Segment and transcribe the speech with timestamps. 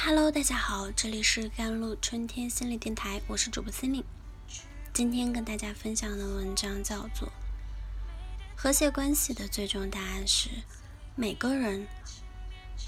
[0.00, 4.04] Hello，大家好，这里是甘露春天心理电台，我是主播心灵。
[4.92, 7.28] 今天跟大家分享的文章叫做
[8.54, 10.50] 《和谐关系的最终答案是
[11.16, 11.88] 每个人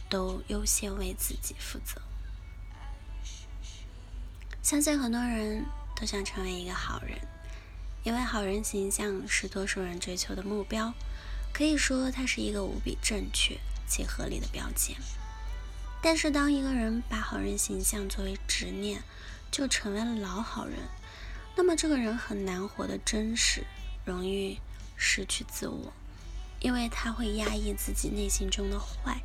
[0.08, 2.00] 都优先为自己负责》。
[4.62, 5.66] 相信很多人
[5.96, 7.18] 都想成为一个好人，
[8.04, 10.94] 因为好人形象是多数人追求的目标，
[11.52, 13.58] 可以说它是一个无比正确
[13.88, 14.96] 且合理的标签。
[16.02, 19.02] 但是，当一个人把好人形象作为执念，
[19.50, 20.78] 就成为了老好人，
[21.54, 23.66] 那么这个人很难活得真实，
[24.06, 24.58] 容易
[24.96, 25.92] 失去自我，
[26.60, 29.20] 因为他会压抑自己内心中的坏。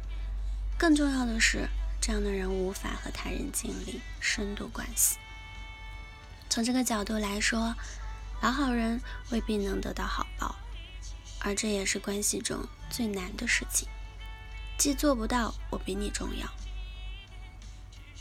[0.78, 1.70] 更重要的是，
[2.02, 5.18] 这样的人无法和他人建立深度关系。
[6.50, 7.74] 从这个角度来说，
[8.42, 9.00] 老好人
[9.32, 10.56] 未必能得到好报，
[11.40, 13.88] 而这也是关系中最难的事情，
[14.78, 16.46] 既做不到我比你重要。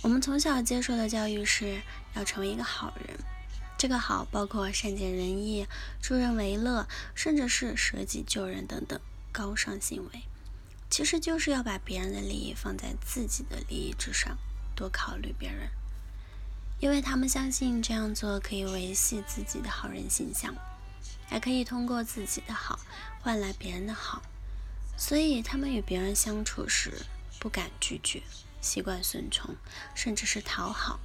[0.05, 1.81] 我们从小接受的教育是
[2.13, 3.19] 要成为一个好人，
[3.79, 5.67] 这个好包括善解人意、
[6.03, 9.01] 助人为乐，甚至是舍己救人等等
[9.33, 10.21] 高尚行为。
[10.91, 14.37] 其实就是要把别人的利益放在自己的利益之上，
[14.77, 15.71] 多考虑别人，
[16.81, 20.55] 因为他们相信这样做可以维系自己的好人形象，
[21.27, 22.79] 还可以通过自己的好
[23.23, 24.23] 换来别人的好，
[24.99, 26.93] 所以他们与别人相处时
[27.41, 28.23] 不敢拒绝。
[28.65, 29.55] 习惯顺从，
[29.95, 30.99] 甚至是讨好，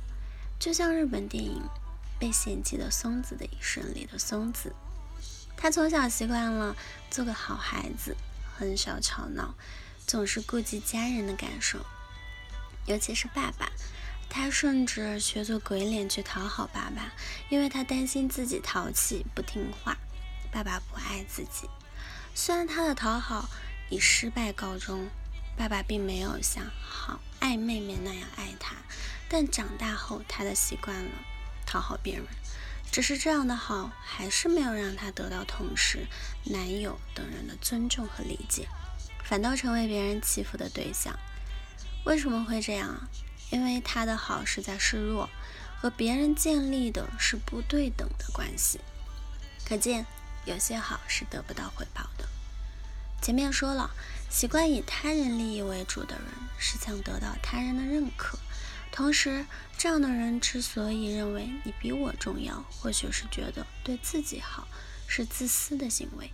[0.57, 1.61] 就像日本电影
[2.17, 4.73] 《被嫌弃的松子的一生》里的松子，
[5.57, 6.73] 他从小习惯了
[7.11, 8.15] 做个好孩子，
[8.57, 9.53] 很少吵闹，
[10.07, 11.85] 总是顾及家人的感受，
[12.85, 13.69] 尤其是爸爸，
[14.29, 17.11] 他甚至学做鬼脸去讨好爸爸，
[17.49, 19.97] 因为他担心自己淘气不听话，
[20.49, 21.69] 爸爸不爱自己。
[22.33, 23.49] 虽然他的讨好
[23.89, 25.09] 以失败告终。
[25.59, 28.77] 爸爸并没有像好爱妹妹那样爱她，
[29.27, 31.11] 但长大后她的习惯了
[31.65, 32.25] 讨好别人，
[32.89, 36.07] 只是这样的好还是没有让她得到同事、
[36.45, 38.69] 男友等人的尊重和理解，
[39.25, 41.19] 反倒成为别人欺负的对象。
[42.05, 43.09] 为什么会这样？
[43.51, 45.29] 因为他的好是在示弱，
[45.81, 48.79] 和别人建立的是不对等的关系。
[49.67, 50.05] 可见，
[50.45, 52.29] 有些好是得不到回报的。
[53.21, 53.91] 前面说了。
[54.29, 56.25] 习惯以他人利益为主的人，
[56.57, 58.37] 是想得到他人的认可。
[58.91, 59.45] 同时，
[59.77, 64.67] 这样的人之所以认为你比我重要，或许是觉得对自己好
[65.07, 66.31] 是自私的行为，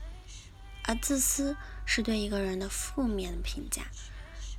[0.84, 1.56] 而自私
[1.86, 3.84] 是对一个人的负面评价。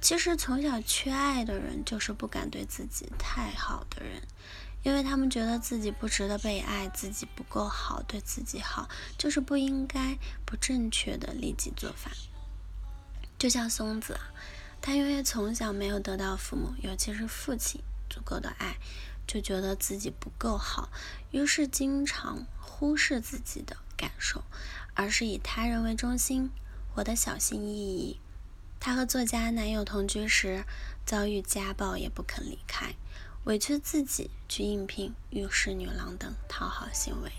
[0.00, 4.22] 其实，从小缺爱的人，就是不敢对自己太好的人，
[4.82, 8.88] 因为他们觉得自己不值得被爱，自己不够好，对自己好
[9.19, 12.10] 就是不应该、不正确的利己做法。
[13.46, 14.18] 就像松子，
[14.82, 17.80] 他因为从小没有得到父母，尤其是父亲
[18.10, 18.76] 足够的爱，
[19.24, 20.90] 就觉得自己不够好，
[21.30, 24.42] 于是经常忽视自己的感受，
[24.94, 26.50] 而是以他人为中心，
[26.92, 28.18] 活得小心翼翼。
[28.80, 30.64] 她和作家男友同居时，
[31.04, 32.96] 遭遇家暴也不肯离开，
[33.44, 37.30] 委屈自己去应聘浴室女郎等讨好行为，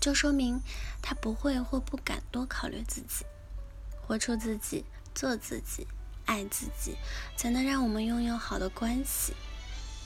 [0.00, 0.62] 就说明
[1.02, 3.26] 她不会或不敢多考虑自己，
[4.00, 4.86] 活出自己。
[5.16, 5.86] 做自己，
[6.26, 6.94] 爱自己，
[7.38, 9.32] 才能让我们拥有好的关系。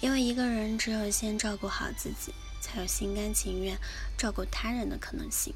[0.00, 3.76] 因为一个人只有先照顾好自己，才有心甘情愿
[4.16, 5.52] 照顾他人的可能性。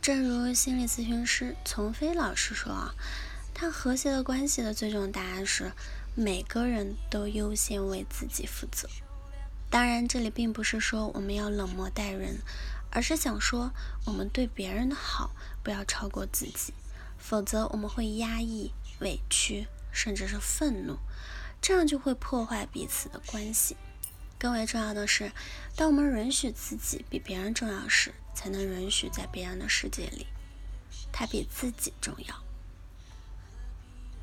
[0.00, 2.94] 正如心理咨询师丛飞老师说啊，
[3.52, 5.72] 他和谐的关系的最终答案是
[6.14, 8.88] 每个人都优先为自己负责。
[9.68, 12.38] 当然，这里并不是说我们要冷漠待人，
[12.90, 13.72] 而是想说
[14.06, 15.32] 我们对别人的好
[15.62, 16.72] 不要超过自己。
[17.18, 20.96] 否则，我们会压抑、委屈，甚至是愤怒，
[21.60, 23.76] 这样就会破坏彼此的关系。
[24.38, 25.32] 更为重要的是，
[25.76, 30.26] 当我们允许自己比别人重要时，才能允许在别人的世界里，
[31.12, 32.34] 他比自己重要。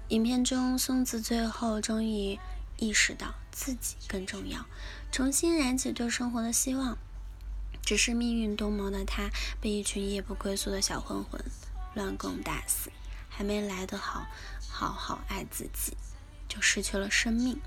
[0.10, 2.40] 影片中，松子最后终于
[2.78, 4.66] 意识到自己更重要，
[5.12, 6.98] 重新燃起对生活的希望。
[7.82, 11.44] 只是命运多谋的他，被一群夜不归宿的小混混。
[11.96, 12.92] 乱攻打死，
[13.28, 14.28] 还没来得好
[14.70, 15.98] 好好爱自己，
[16.48, 17.60] 就失去了生命。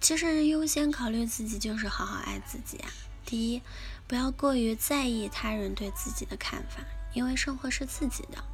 [0.00, 2.90] 其实优先考虑自己就是好好爱自己啊！
[3.24, 3.62] 第一，
[4.06, 8.44] 不要过于在意他人对自己的看法，因为生活是自己的。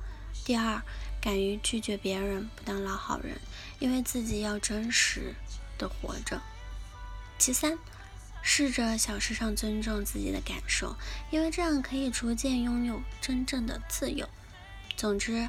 [0.45, 0.83] 第二，
[1.21, 3.41] 敢于拒绝别人，不当老好人，
[3.79, 5.35] 因为自己要真实
[5.79, 6.41] 的活着。
[7.39, 7.79] 其三，
[8.43, 10.97] 试着小事上尊重自己的感受，
[11.31, 14.29] 因为这样可以逐渐拥有真正的自由。
[15.03, 15.49] 总之，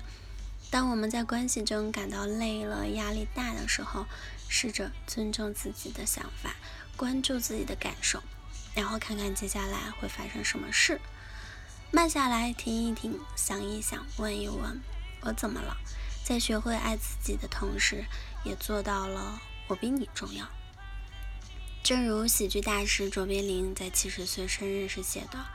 [0.72, 4.08] 当我们在关系中感到累了、压力大的时候，
[4.50, 6.56] 试着尊重自己的想法，
[6.98, 8.24] 关注自己的感受，
[8.74, 11.00] 然后看看接下来会发生什么事。
[11.92, 14.82] 慢下来，听一听，想一想，问一问，
[15.22, 15.78] 我怎么了？
[16.26, 18.06] 在学会爱自己的同时，
[18.44, 20.50] 也做到了我比你重要。
[21.84, 25.46] 正如喜剧大师卓别林在七十岁生日时写的：“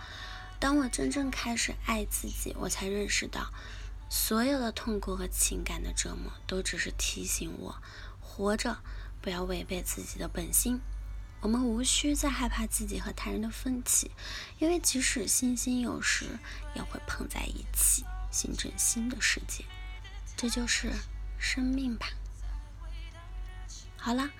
[0.60, 3.52] 当我真正开始爱自己，我才认识到。”
[4.08, 7.82] 所有的痛苦和情感的折磨，都只是提醒我，
[8.20, 8.78] 活着
[9.20, 10.80] 不要违背自己的本心。
[11.40, 14.10] 我们无需再害怕自己和他人的分歧，
[14.58, 16.38] 因为即使星星有时，
[16.74, 19.64] 也会碰在一起，形成新的世界。
[20.36, 20.92] 这就是
[21.38, 22.08] 生命吧。
[23.96, 24.30] 好了，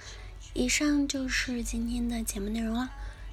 [0.55, 2.91] 以上就是今天的节目内容了。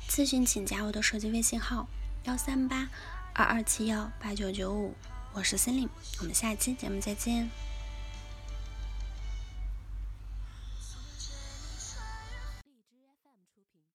[0.07, 1.87] 咨询请加我的手机微信号：
[2.25, 2.89] 幺三八
[3.33, 4.93] 二二七幺八九九五。
[5.37, 5.89] 我是森林，
[6.19, 7.51] 我们下期节目再见。